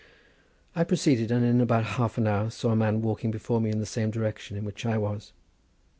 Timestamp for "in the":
3.69-3.85